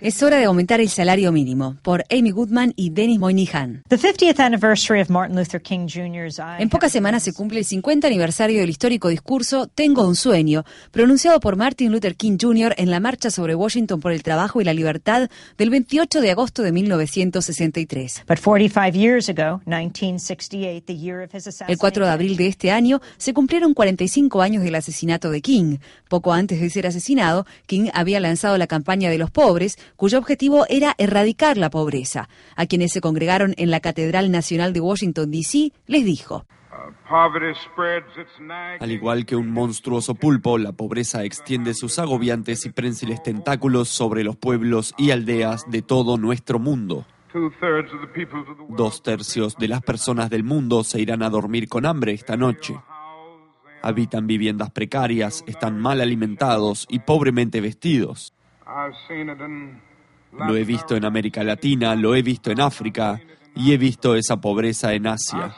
[0.00, 3.82] Es hora de aumentar el salario mínimo, por Amy Goodman y Dennis Moynihan.
[6.58, 11.38] En pocas semanas se cumple el 50 aniversario del histórico discurso Tengo un sueño, pronunciado
[11.40, 12.74] por Martin Luther King Jr.
[12.78, 15.28] en la marcha sobre Washington por el trabajo y la libertad
[15.58, 18.24] del 28 de agosto de 1963.
[21.68, 25.76] El 4 de abril de este año se cumplieron 45 años del asesinato de King.
[26.08, 27.25] Poco antes de ser asesinado,
[27.66, 32.28] King había lanzado la campaña de los pobres, cuyo objetivo era erradicar la pobreza.
[32.54, 36.44] A quienes se congregaron en la Catedral Nacional de Washington, D.C., les dijo.
[38.80, 44.24] Al igual que un monstruoso pulpo, la pobreza extiende sus agobiantes y prensiles tentáculos sobre
[44.24, 47.06] los pueblos y aldeas de todo nuestro mundo.
[48.70, 52.76] Dos tercios de las personas del mundo se irán a dormir con hambre esta noche.
[53.86, 58.34] Habitan viviendas precarias, están mal alimentados y pobremente vestidos.
[60.32, 63.20] Lo he visto en América Latina, lo he visto en África
[63.54, 65.54] y he visto esa pobreza en Asia.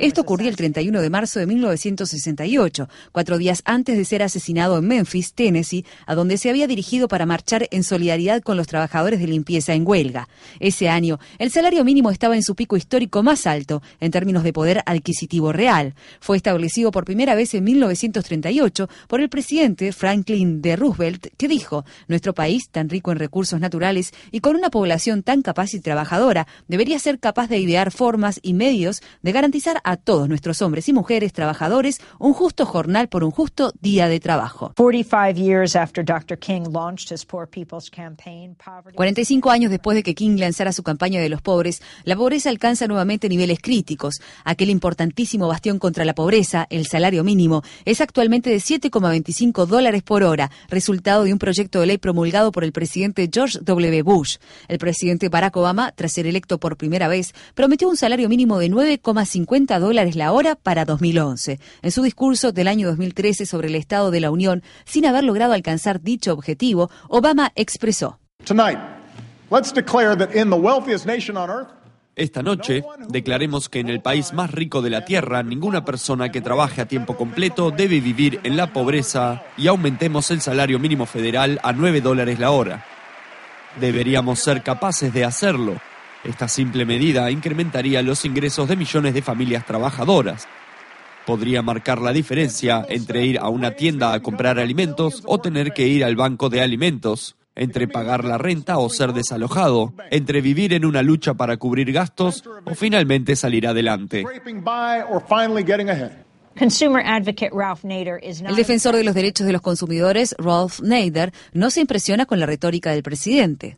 [0.00, 4.88] Esto ocurrió el 31 de marzo de 1968, cuatro días antes de ser asesinado en
[4.88, 9.28] Memphis, Tennessee, a donde se había dirigido para marchar en solidaridad con los trabajadores de
[9.28, 10.28] limpieza en huelga.
[10.58, 14.52] Ese año, el salario mínimo estaba en su pico histórico más alto en términos de
[14.52, 15.94] poder adquisitivo real.
[16.18, 20.74] Fue establecido por primera vez en 1938 por el presidente Franklin D.
[20.74, 25.42] Roosevelt, que dijo, nuestro país, tan rico en recursos naturales y con una población tan
[25.42, 30.28] capaz y trabajadora, debería ser capaz de idear formas y medios de garantizar a todos
[30.28, 34.72] nuestros hombres y mujeres trabajadores un justo jornal por un justo día de trabajo.
[38.94, 42.86] 45 años después de que King lanzara su campaña de los pobres, la pobreza alcanza
[42.86, 44.20] nuevamente niveles críticos.
[44.44, 50.22] Aquel importantísimo bastión contra la pobreza, el salario mínimo, es actualmente de 7,25 dólares por
[50.22, 54.02] hora, resultado de un proyecto de ley promulgado por el presidente George W.
[54.02, 54.36] Bush.
[54.68, 58.58] El presidente Barack Obama Obama, tras ser electo por primera vez, prometió un salario mínimo
[58.58, 61.58] de 9,50 dólares la hora para 2011.
[61.82, 65.54] En su discurso del año 2013 sobre el Estado de la Unión, sin haber logrado
[65.54, 68.20] alcanzar dicho objetivo, Obama expresó.
[72.14, 76.40] Esta noche declaremos que en el país más rico de la Tierra ninguna persona que
[76.40, 81.60] trabaje a tiempo completo debe vivir en la pobreza y aumentemos el salario mínimo federal
[81.62, 82.95] a 9 dólares la hora.
[83.80, 85.76] Deberíamos ser capaces de hacerlo.
[86.24, 90.48] Esta simple medida incrementaría los ingresos de millones de familias trabajadoras.
[91.26, 95.86] Podría marcar la diferencia entre ir a una tienda a comprar alimentos o tener que
[95.86, 100.84] ir al banco de alimentos, entre pagar la renta o ser desalojado, entre vivir en
[100.84, 104.24] una lucha para cubrir gastos o finalmente salir adelante.
[108.48, 112.46] El defensor de los derechos de los consumidores, Ralph Nader, no se impresiona con la
[112.46, 113.76] retórica del presidente.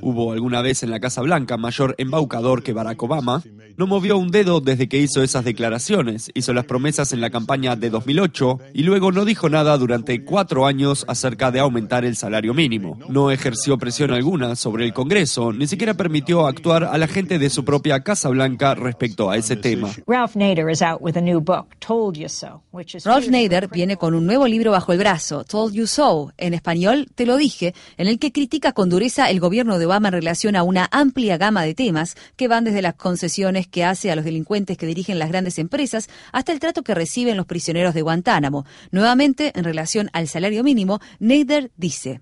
[0.00, 3.42] ¿Hubo alguna vez en la Casa Blanca mayor embaucador que Barack Obama?
[3.76, 7.76] No movió un dedo desde que hizo esas declaraciones, hizo las promesas en la campaña
[7.76, 12.54] de 2008 y luego no dijo nada durante cuatro años acerca de aumentar el salario
[12.54, 12.98] mínimo.
[13.08, 17.50] No ejerció presión alguna sobre el Congreso, ni siquiera permitió actuar a la gente de
[17.50, 19.90] su propia Casa Blanca respecto a ese tema.
[20.06, 20.66] Ralph Nader
[23.72, 27.36] viene con un nuevo libro bajo el brazo, Told You So, en español, Te lo
[27.36, 30.88] dije, en el que critica con dureza el gobierno de Obama en relación a una
[30.90, 34.86] amplia gama de temas que van desde las concesiones que hace a los delincuentes que
[34.86, 38.64] dirigen las grandes empresas hasta el trato que reciben los prisioneros de Guantánamo.
[38.90, 42.20] Nuevamente, en relación al salario mínimo, Nader dice: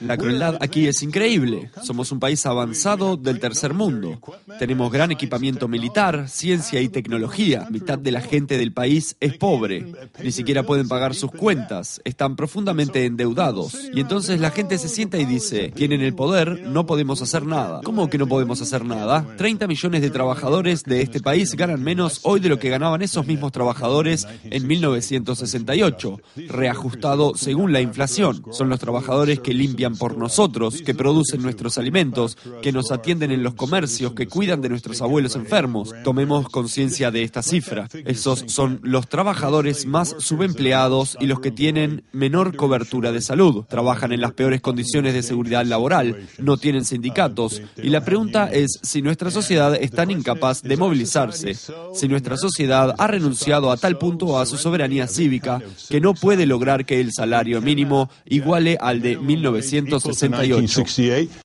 [0.00, 1.70] La crueldad aquí es increíble.
[1.82, 4.20] Somos un país avanzado del tercer mundo.
[4.58, 7.66] Tenemos gran equipamiento militar, ciencia y tecnología.
[7.70, 9.92] Mitad de la gente del país es pobre.
[10.22, 12.00] Ni siquiera pueden pagar sus cuentas.
[12.04, 13.76] Están profundamente endeudados.
[13.94, 17.80] Y entonces la gente se sienta y dice: Tienen el poder, no podemos hacer nada.
[17.82, 19.26] ¿Cómo que no podemos hacer nada?
[19.36, 23.26] 30 millones de trabajadores de este país ganan menos hoy de lo que ganaban esos
[23.26, 28.42] mismos trabajadores en 1968, reajustado según la inflación.
[28.50, 33.42] Son los trabajadores que limpian por nosotros, que producen nuestros alimentos, que nos atienden en
[33.42, 35.92] los comercios, que cuidan de nuestros abuelos enfermos.
[36.04, 37.86] Tomemos con conciencia de esta cifra.
[38.06, 43.66] Esos son los trabajadores más subempleados y los que tienen menor cobertura de salud.
[43.68, 47.60] Trabajan en las peores condiciones de seguridad laboral, no tienen sindicatos.
[47.76, 51.54] Y la pregunta es si nuestra sociedad es tan incapaz de movilizarse,
[51.92, 55.60] si nuestra sociedad ha renunciado a tal punto a su soberanía cívica
[55.90, 60.84] que no puede lograr que el salario mínimo iguale al de 1968.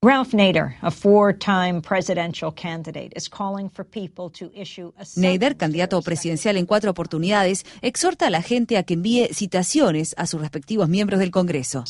[0.01, 6.01] Ralph Nader, a four-time presidential candidate, is calling for people to issue a Nader, candidato
[6.01, 10.89] presidencial en cuatro oportunidades, exhorta a la gente a que envíe citaciones a sus respectivos
[10.89, 11.85] miembros del Congreso.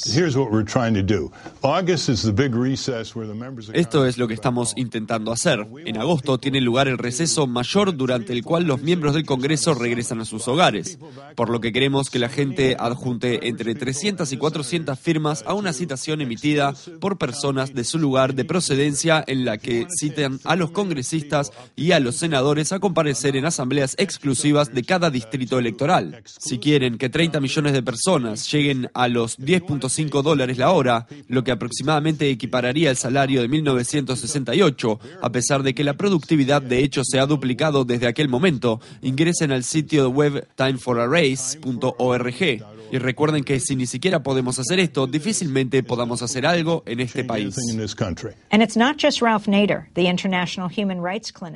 [3.74, 5.68] Esto es lo que estamos intentando hacer.
[5.86, 10.22] En agosto tiene lugar el receso mayor durante el cual los miembros del Congreso regresan
[10.22, 11.00] a sus hogares,
[11.36, 15.74] por lo que queremos que la gente adjunte entre 300 y 400 firmas a una
[15.74, 20.72] citación emitida por personas de su lugar de procedencia en la que citen a los
[20.72, 26.22] congresistas y a los senadores a comparecer en asambleas exclusivas de cada distrito electoral.
[26.26, 31.44] Si quieren que 30 millones de personas lleguen a los 10.5 dólares la hora, lo
[31.44, 37.04] que aproximadamente equipararía el salario de 1968, a pesar de que la productividad de hecho
[37.06, 43.76] se ha duplicado desde aquel momento, ingresen al sitio web timeforarace.org y recuerden que si
[43.76, 47.56] ni siquiera podemos hacer esto, difícilmente podamos hacer algo en este país.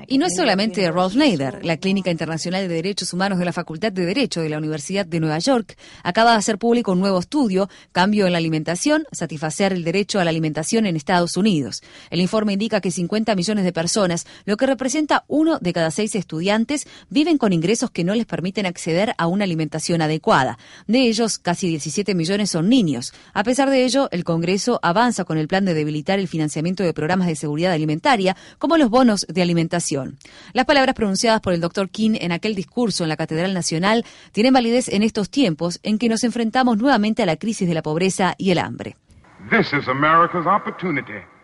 [0.09, 1.40] Y no es solamente Ralph Nader.
[1.63, 5.19] La Clínica Internacional de Derechos Humanos de la Facultad de Derecho de la Universidad de
[5.19, 9.83] Nueva York acaba de hacer público un nuevo estudio, Cambio en la alimentación, satisfacer el
[9.83, 11.81] derecho a la alimentación en Estados Unidos.
[12.11, 16.13] El informe indica que 50 millones de personas, lo que representa uno de cada seis
[16.13, 20.59] estudiantes, viven con ingresos que no les permiten acceder a una alimentación adecuada.
[20.85, 23.13] De ellos, casi 17 millones son niños.
[23.33, 26.93] A pesar de ello, el Congreso avanza con el plan de debilitar el financiamiento de
[26.93, 30.17] programas de seguridad alimentaria, como los bonos de alimentación.
[30.53, 34.53] Las palabras pronunciadas por el doctor King en aquel discurso en la Catedral Nacional tienen
[34.53, 38.35] validez en estos tiempos en que nos enfrentamos nuevamente a la crisis de la pobreza
[38.37, 38.97] y el hambre.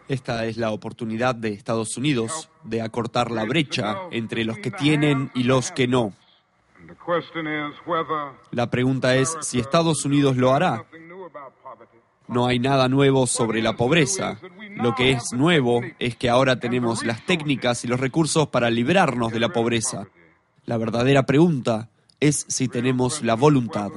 [0.07, 5.31] Esta es la oportunidad de Estados Unidos de acortar la brecha entre los que tienen
[5.35, 6.13] y los que no.
[8.51, 10.85] La pregunta es si Estados Unidos lo hará.
[12.27, 14.37] No hay nada nuevo sobre la pobreza.
[14.77, 19.31] Lo que es nuevo es que ahora tenemos las técnicas y los recursos para librarnos
[19.31, 20.07] de la pobreza.
[20.65, 21.89] La verdadera pregunta
[22.19, 23.91] es si tenemos la voluntad.